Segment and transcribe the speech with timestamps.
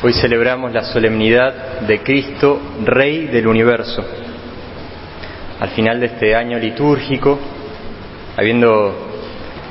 [0.00, 4.04] Hoy celebramos la solemnidad de Cristo, Rey del universo.
[5.58, 7.36] Al final de este año litúrgico,
[8.36, 8.94] habiendo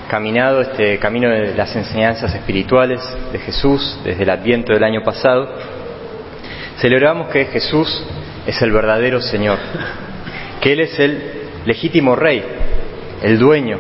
[0.09, 2.99] caminado este camino de las enseñanzas espirituales
[3.31, 5.47] de Jesús desde el adviento del año pasado,
[6.81, 8.03] celebramos que Jesús
[8.45, 9.59] es el verdadero Señor,
[10.59, 11.21] que Él es el
[11.63, 12.43] legítimo Rey,
[13.23, 13.77] el dueño,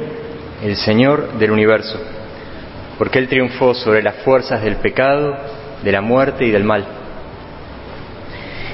[0.63, 1.99] el Señor del universo,
[2.97, 5.35] porque Él triunfó sobre las fuerzas del pecado,
[5.83, 6.85] de la muerte y del mal.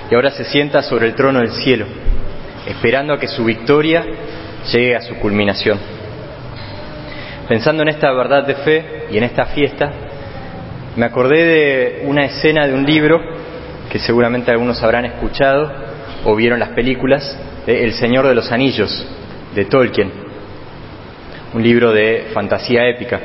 [0.10, 1.86] Y ahora se sienta sobre el trono del cielo,
[2.68, 4.06] esperando a que su victoria
[4.72, 5.80] llegue a su culminación.
[7.48, 9.92] Pensando en esta verdad de fe y en esta fiesta,
[10.96, 13.20] me acordé de una escena de un libro
[13.92, 15.72] que seguramente algunos habrán escuchado
[16.26, 19.06] o vieron las películas, de El Señor de los Anillos,
[19.56, 20.12] de Tolkien,
[21.54, 23.20] un libro de fantasía épica.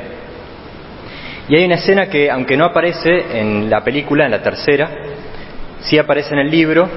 [1.49, 4.89] Y hay una escena que, aunque no aparece en la película, en la tercera,
[5.79, 6.87] sí aparece en el libro,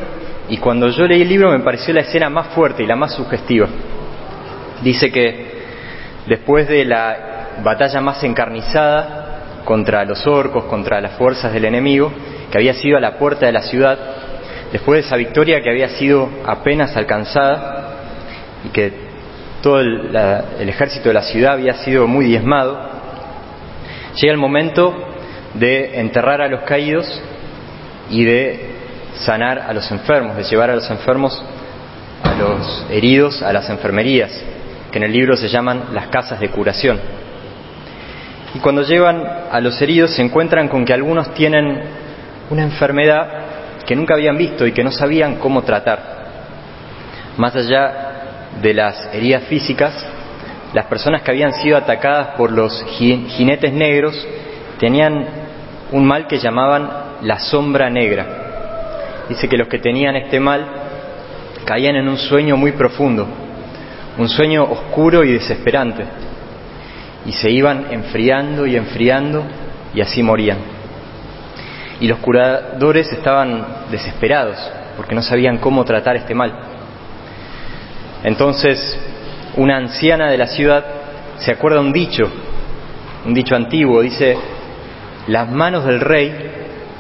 [0.49, 3.15] y cuando yo leí el libro me pareció la escena más fuerte y la más
[3.15, 3.67] sugestiva.
[4.83, 5.53] Dice que
[6.27, 12.13] después de la batalla más encarnizada contra los orcos, contra las fuerzas del enemigo,
[12.51, 13.99] que había sido a la puerta de la ciudad,
[14.73, 17.95] después de esa victoria que había sido apenas alcanzada
[18.65, 18.93] y que
[19.63, 20.15] todo el,
[20.69, 22.92] ejército de la ciudad había sido muy diezmado,
[24.15, 24.95] Llega el momento
[25.55, 27.23] de enterrar a los caídos
[28.11, 28.73] y de
[29.15, 31.43] sanar a los enfermos, de llevar a los enfermos,
[32.23, 34.31] a los heridos, a las enfermerías,
[34.91, 37.01] que en el libro se llaman las casas de curación.
[38.55, 41.83] Y cuando llevan a los heridos se encuentran con que algunos tienen
[42.51, 43.29] una enfermedad
[43.87, 46.23] que nunca habían visto y que no sabían cómo tratar.
[47.39, 48.11] Más allá
[48.61, 50.12] de las heridas físicas,
[50.73, 54.27] las personas que habían sido atacadas por los jinetes negros
[54.79, 55.27] tenían
[55.93, 56.89] un mal que llamaban
[57.23, 58.27] la sombra negra.
[59.29, 60.67] Dice que los que tenían este mal
[61.65, 63.27] caían en un sueño muy profundo,
[64.19, 66.05] un sueño oscuro y desesperante,
[67.27, 69.45] y se iban enfriando y enfriando
[69.95, 70.59] y así morían.
[72.01, 74.57] Y los curadores estaban desesperados
[74.97, 76.53] porque no sabían cómo tratar este mal.
[78.25, 78.99] Entonces
[79.57, 80.85] una anciana de la ciudad
[81.39, 82.25] se acuerda un dicho,
[83.27, 84.37] un dicho antiguo, dice,
[85.27, 86.33] las manos del rey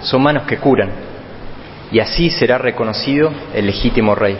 [0.03, 0.91] son manos que curan,
[1.91, 4.37] y así será reconocido el legítimo rey.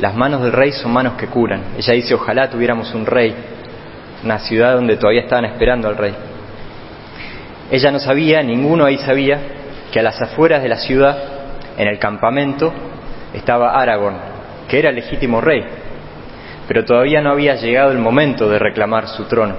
[0.00, 1.62] Las manos del rey son manos que curan.
[1.78, 3.34] Ella dice, ojalá tuviéramos un rey,
[4.24, 6.14] una ciudad donde todavía estaban esperando al rey.
[7.70, 9.38] Ella no sabía, ninguno ahí sabía,
[9.92, 11.16] que a las afueras de la ciudad,
[11.78, 12.72] en el campamento,
[13.32, 14.16] estaba Aragorn,
[14.68, 15.64] que era el legítimo rey,
[16.66, 19.56] pero todavía no había llegado el momento de reclamar su trono.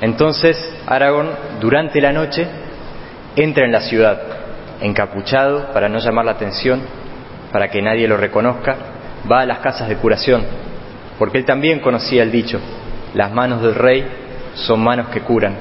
[0.00, 0.56] Entonces
[0.86, 2.46] Aragón, durante la noche,
[3.34, 4.20] entra en la ciudad,
[4.80, 6.80] encapuchado para no llamar la atención,
[7.52, 8.76] para que nadie lo reconozca,
[9.30, 10.44] va a las casas de curación,
[11.18, 12.60] porque él también conocía el dicho,
[13.14, 14.04] las manos del rey
[14.54, 15.54] son manos que curan,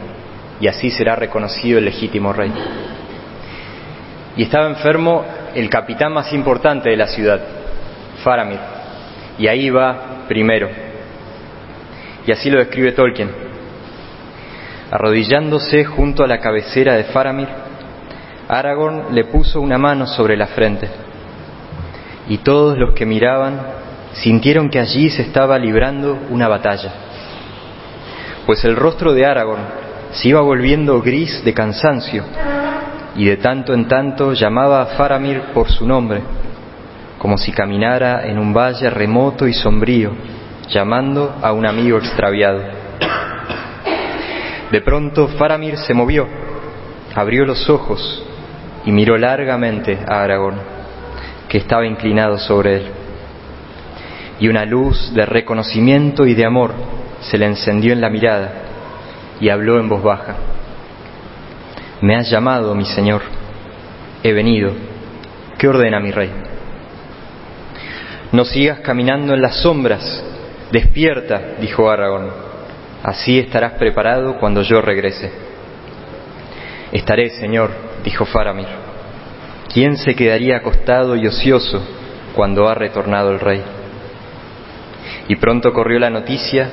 [0.60, 2.52] y así será reconocido el legítimo rey.
[4.38, 7.40] Y estaba enfermo el capitán más importante de la ciudad,
[8.24, 8.60] Faramir,
[9.38, 10.70] y ahí va primero.
[12.26, 13.30] Y así lo describe Tolkien.
[14.92, 17.50] Arrodillándose junto a la cabecera de Faramir,
[18.48, 20.90] Aragorn le puso una mano sobre la frente.
[22.30, 23.60] Y todos los que miraban
[24.14, 26.94] sintieron que allí se estaba librando una batalla.
[28.46, 29.64] Pues el rostro de Aragorn
[30.12, 32.24] se iba volviendo gris de cansancio
[33.16, 36.22] y de tanto en tanto llamaba a Faramir por su nombre
[37.20, 40.12] como si caminara en un valle remoto y sombrío,
[40.70, 42.62] llamando a un amigo extraviado.
[44.72, 46.28] De pronto Faramir se movió,
[47.14, 48.24] abrió los ojos
[48.86, 50.56] y miró largamente a Aragón,
[51.48, 52.88] que estaba inclinado sobre él.
[54.40, 56.74] Y una luz de reconocimiento y de amor
[57.22, 58.52] se le encendió en la mirada
[59.40, 60.36] y habló en voz baja.
[62.02, 63.22] Me has llamado, mi Señor.
[64.24, 64.72] He venido.
[65.58, 66.45] ¿Qué ordena mi rey?
[68.32, 70.24] No sigas caminando en las sombras.
[70.72, 72.30] Despierta, dijo Aragón.
[73.04, 75.32] Así estarás preparado cuando yo regrese.
[76.92, 77.70] Estaré, Señor,
[78.04, 78.68] dijo Faramir.
[79.72, 81.84] ¿Quién se quedaría acostado y ocioso
[82.34, 83.62] cuando ha retornado el rey?
[85.28, 86.70] Y pronto corrió la noticia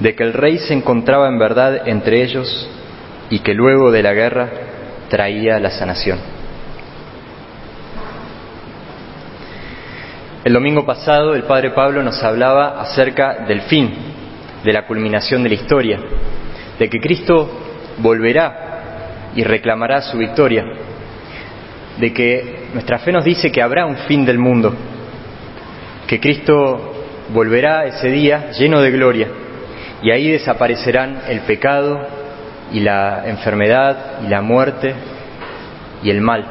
[0.00, 2.68] de que el rey se encontraba en verdad entre ellos
[3.30, 4.50] y que luego de la guerra
[5.08, 6.18] traía la sanación.
[10.44, 13.94] El domingo pasado el Padre Pablo nos hablaba acerca del fin,
[14.64, 16.00] de la culminación de la historia,
[16.80, 17.48] de que Cristo
[17.98, 20.64] volverá y reclamará su victoria,
[21.96, 24.74] de que nuestra fe nos dice que habrá un fin del mundo,
[26.08, 26.92] que Cristo
[27.32, 29.28] volverá ese día lleno de gloria
[30.02, 32.00] y ahí desaparecerán el pecado
[32.72, 34.92] y la enfermedad y la muerte
[36.02, 36.44] y el mal,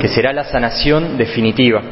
[0.00, 1.82] que será la sanación definitiva.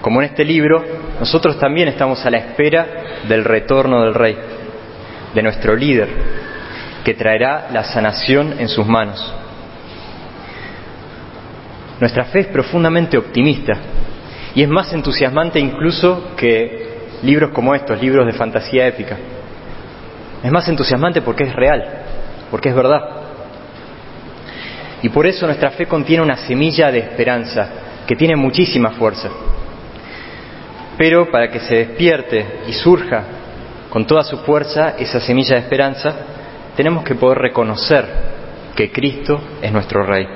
[0.00, 0.84] Como en este libro,
[1.18, 2.86] nosotros también estamos a la espera
[3.26, 4.36] del retorno del Rey,
[5.34, 6.08] de nuestro líder,
[7.04, 9.34] que traerá la sanación en sus manos.
[12.00, 13.72] Nuestra fe es profundamente optimista
[14.54, 16.84] y es más entusiasmante incluso que
[17.22, 19.16] libros como estos, libros de fantasía épica.
[20.42, 21.82] Es más entusiasmante porque es real,
[22.50, 23.23] porque es verdad.
[25.04, 27.68] Y por eso nuestra fe contiene una semilla de esperanza
[28.06, 29.28] que tiene muchísima fuerza.
[30.96, 33.22] Pero para que se despierte y surja
[33.90, 36.14] con toda su fuerza esa semilla de esperanza,
[36.74, 38.06] tenemos que poder reconocer
[38.74, 40.26] que Cristo es nuestro Rey.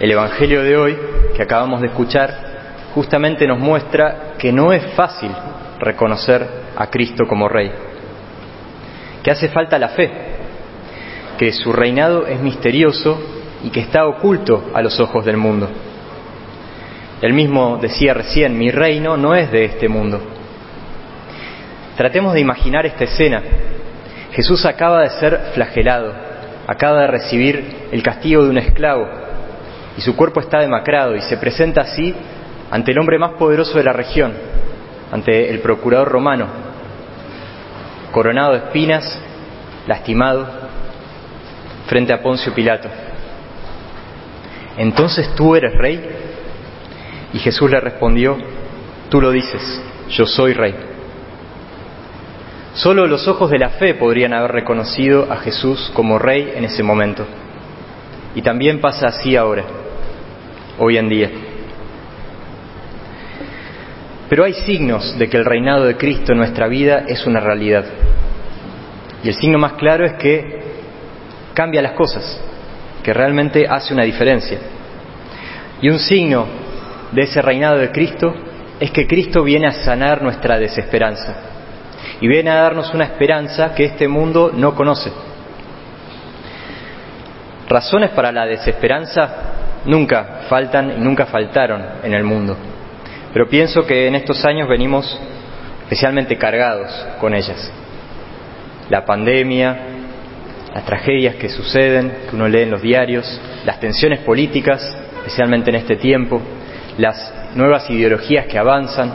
[0.00, 0.98] El Evangelio de hoy,
[1.36, 5.30] que acabamos de escuchar, justamente nos muestra que no es fácil
[5.78, 6.44] reconocer
[6.76, 7.70] a Cristo como Rey,
[9.22, 10.37] que hace falta la fe,
[11.38, 13.18] que su reinado es misterioso
[13.64, 15.68] y que está oculto a los ojos del mundo.
[17.22, 20.20] Él mismo decía recién, mi reino no es de este mundo.
[21.96, 23.42] Tratemos de imaginar esta escena.
[24.32, 26.12] Jesús acaba de ser flagelado,
[26.66, 29.08] acaba de recibir el castigo de un esclavo
[29.96, 32.14] y su cuerpo está demacrado y se presenta así
[32.70, 34.32] ante el hombre más poderoso de la región,
[35.10, 36.46] ante el procurador romano,
[38.12, 39.20] coronado de espinas,
[39.88, 40.46] lastimado,
[41.88, 42.88] frente a Poncio Pilato.
[44.76, 46.00] Entonces tú eres rey.
[47.32, 48.38] Y Jesús le respondió,
[49.10, 50.74] tú lo dices, yo soy rey.
[52.74, 56.82] Solo los ojos de la fe podrían haber reconocido a Jesús como rey en ese
[56.82, 57.26] momento.
[58.34, 59.64] Y también pasa así ahora,
[60.78, 61.30] hoy en día.
[64.28, 67.84] Pero hay signos de que el reinado de Cristo en nuestra vida es una realidad.
[69.24, 70.67] Y el signo más claro es que
[71.58, 72.40] cambia las cosas,
[73.02, 74.60] que realmente hace una diferencia.
[75.82, 76.46] Y un signo
[77.10, 78.32] de ese reinado de Cristo
[78.78, 81.34] es que Cristo viene a sanar nuestra desesperanza
[82.20, 85.10] y viene a darnos una esperanza que este mundo no conoce.
[87.68, 92.56] Razones para la desesperanza nunca faltan y nunca faltaron en el mundo.
[93.32, 95.20] Pero pienso que en estos años venimos
[95.82, 96.88] especialmente cargados
[97.18, 97.72] con ellas.
[98.90, 99.97] La pandemia,
[100.74, 104.80] las tragedias que suceden, que uno lee en los diarios, las tensiones políticas,
[105.18, 106.40] especialmente en este tiempo,
[106.98, 109.14] las nuevas ideologías que avanzan,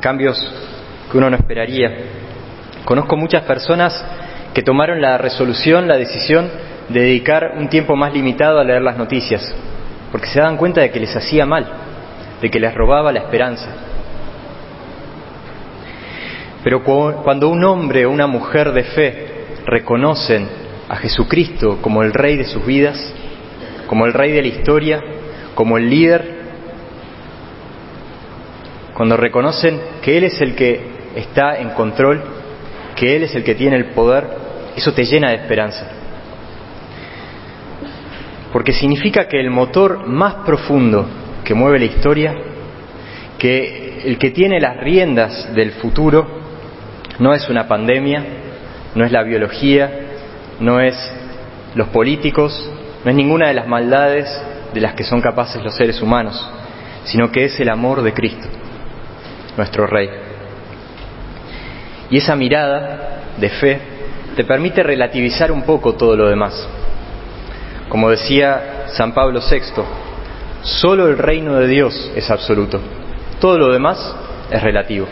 [0.00, 0.38] cambios
[1.10, 1.90] que uno no esperaría.
[2.84, 4.04] Conozco muchas personas
[4.52, 6.50] que tomaron la resolución, la decisión
[6.88, 9.54] de dedicar un tiempo más limitado a leer las noticias,
[10.12, 11.84] porque se dan cuenta de que les hacía mal
[12.44, 13.68] de que les robaba la esperanza.
[16.62, 19.33] Pero cuando un hombre o una mujer de fe
[19.66, 20.48] reconocen
[20.88, 23.12] a Jesucristo como el rey de sus vidas,
[23.86, 25.00] como el rey de la historia,
[25.54, 26.44] como el líder,
[28.94, 30.80] cuando reconocen que Él es el que
[31.16, 32.22] está en control,
[32.94, 34.24] que Él es el que tiene el poder,
[34.76, 35.86] eso te llena de esperanza.
[38.52, 41.06] Porque significa que el motor más profundo
[41.42, 42.34] que mueve la historia,
[43.36, 46.24] que el que tiene las riendas del futuro
[47.18, 48.43] no es una pandemia,
[48.94, 49.90] no es la biología,
[50.60, 50.96] no es
[51.74, 52.70] los políticos,
[53.04, 54.26] no es ninguna de las maldades
[54.72, 56.48] de las que son capaces los seres humanos,
[57.04, 58.46] sino que es el amor de Cristo,
[59.56, 60.08] nuestro Rey.
[62.10, 63.80] Y esa mirada de fe
[64.36, 66.68] te permite relativizar un poco todo lo demás.
[67.88, 69.82] Como decía San Pablo VI,
[70.64, 72.80] Solo el reino de Dios es absoluto.
[73.38, 74.16] Todo lo demás
[74.50, 75.06] es relativo.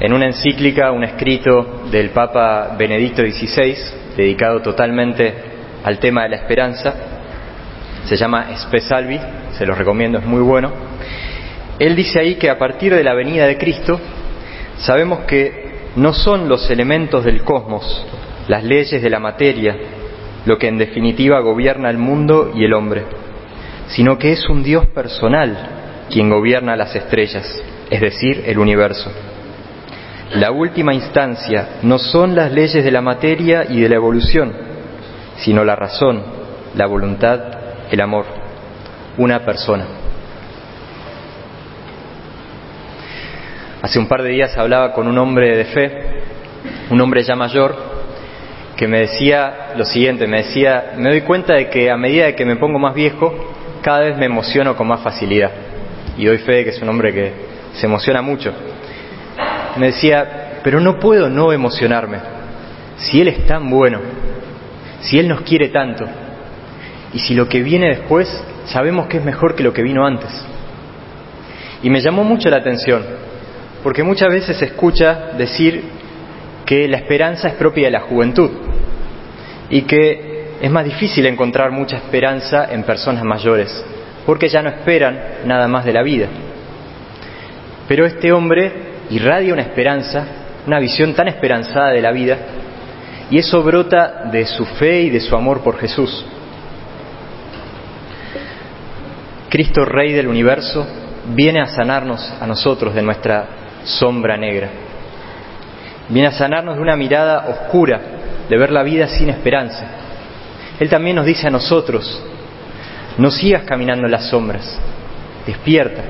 [0.00, 3.76] En una encíclica, un escrito del Papa Benedicto XVI,
[4.16, 5.34] dedicado totalmente
[5.84, 6.94] al tema de la esperanza,
[8.06, 9.20] se llama Spe Salvi,
[9.58, 10.72] se lo recomiendo, es muy bueno.
[11.78, 14.00] Él dice ahí que a partir de la venida de Cristo,
[14.78, 18.06] sabemos que no son los elementos del cosmos,
[18.48, 19.76] las leyes de la materia,
[20.46, 23.04] lo que en definitiva gobierna el mundo y el hombre,
[23.88, 29.12] sino que es un Dios personal quien gobierna las estrellas, es decir, el universo.
[30.34, 34.52] La última instancia no son las leyes de la materia y de la evolución,
[35.38, 36.22] sino la razón,
[36.76, 37.40] la voluntad,
[37.90, 38.26] el amor,
[39.18, 39.86] una persona.
[43.82, 46.02] Hace un par de días hablaba con un hombre de fe,
[46.90, 47.74] un hombre ya mayor,
[48.76, 52.36] que me decía lo siguiente, me decía, me doy cuenta de que a medida de
[52.36, 53.34] que me pongo más viejo,
[53.82, 55.50] cada vez me emociono con más facilidad.
[56.16, 57.32] Y doy fe de que es un hombre que
[57.74, 58.52] se emociona mucho.
[59.76, 62.18] Me decía, pero no puedo no emocionarme.
[62.96, 64.00] Si Él es tan bueno,
[65.00, 66.06] si Él nos quiere tanto,
[67.12, 68.28] y si lo que viene después
[68.66, 70.30] sabemos que es mejor que lo que vino antes.
[71.82, 73.02] Y me llamó mucho la atención,
[73.82, 75.82] porque muchas veces se escucha decir
[76.66, 78.50] que la esperanza es propia de la juventud
[79.70, 83.84] y que es más difícil encontrar mucha esperanza en personas mayores,
[84.26, 86.28] porque ya no esperan nada más de la vida.
[87.88, 90.24] Pero este hombre irradia una esperanza,
[90.66, 92.38] una visión tan esperanzada de la vida,
[93.30, 96.24] y eso brota de su fe y de su amor por Jesús.
[99.48, 100.86] Cristo Rey del universo
[101.34, 103.46] viene a sanarnos a nosotros de nuestra
[103.84, 104.68] sombra negra.
[106.08, 108.00] Viene a sanarnos de una mirada oscura,
[108.48, 109.86] de ver la vida sin esperanza.
[110.78, 112.22] Él también nos dice a nosotros,
[113.18, 114.78] no sigas caminando en las sombras,
[115.46, 116.02] despierta.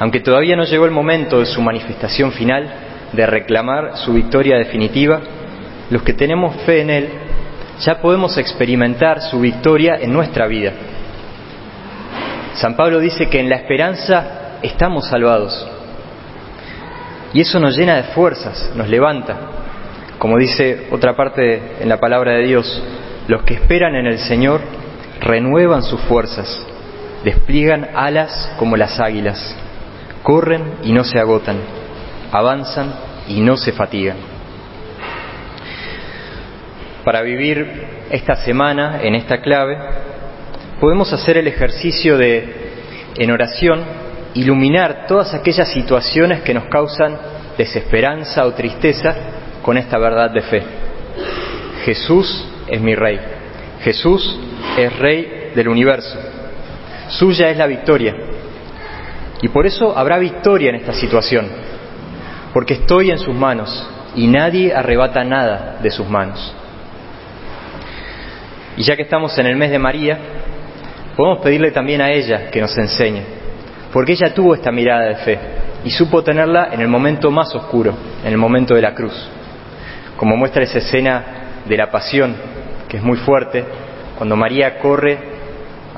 [0.00, 2.68] Aunque todavía no llegó el momento de su manifestación final,
[3.12, 5.20] de reclamar su victoria definitiva,
[5.90, 7.08] los que tenemos fe en Él
[7.80, 10.72] ya podemos experimentar su victoria en nuestra vida.
[12.54, 15.68] San Pablo dice que en la esperanza estamos salvados.
[17.34, 19.36] Y eso nos llena de fuerzas, nos levanta.
[20.18, 22.82] Como dice otra parte en la palabra de Dios,
[23.28, 24.62] los que esperan en el Señor
[25.20, 26.66] renuevan sus fuerzas,
[27.22, 29.56] despliegan alas como las águilas,
[30.22, 31.58] corren y no se agotan,
[32.32, 32.92] avanzan
[33.28, 34.16] y no se fatigan.
[37.04, 39.76] Para vivir esta semana en esta clave,
[40.80, 42.72] podemos hacer el ejercicio de,
[43.16, 43.82] en oración,
[44.34, 47.16] iluminar todas aquellas situaciones que nos causan
[47.56, 49.14] desesperanza o tristeza
[49.62, 50.62] con esta verdad de fe.
[51.84, 53.18] Jesús es mi Rey.
[53.82, 54.38] Jesús
[54.78, 56.18] es Rey del universo.
[57.08, 58.14] Suya es la victoria.
[59.42, 61.46] Y por eso habrá victoria en esta situación,
[62.52, 66.54] porque estoy en sus manos y nadie arrebata nada de sus manos.
[68.76, 70.18] Y ya que estamos en el mes de María,
[71.16, 73.22] podemos pedirle también a ella que nos enseñe,
[73.92, 75.38] porque ella tuvo esta mirada de fe
[75.84, 77.94] y supo tenerla en el momento más oscuro,
[78.24, 79.28] en el momento de la cruz,
[80.16, 81.24] como muestra esa escena
[81.66, 82.34] de la pasión,
[82.88, 83.64] que es muy fuerte,
[84.16, 85.18] cuando María corre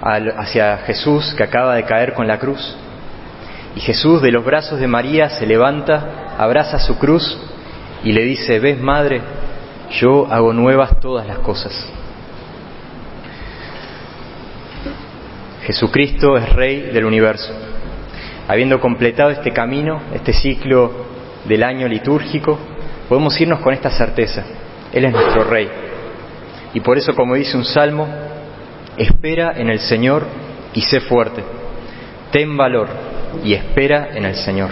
[0.00, 2.76] hacia Jesús que acaba de caer con la cruz,
[3.74, 7.38] y Jesús de los brazos de María se levanta, abraza su cruz
[8.04, 9.20] y le dice, ves madre,
[9.92, 11.72] yo hago nuevas todas las cosas.
[15.64, 17.54] Jesucristo es Rey del universo.
[18.48, 20.90] Habiendo completado este camino, este ciclo
[21.44, 22.58] del año litúrgico,
[23.08, 24.44] podemos irnos con esta certeza.
[24.92, 25.68] Él es nuestro Rey.
[26.74, 28.08] Y por eso, como dice un salmo,
[28.98, 30.26] espera en el Señor
[30.74, 31.42] y sé fuerte.
[32.32, 33.11] Ten valor
[33.44, 34.70] y espera en el Señor.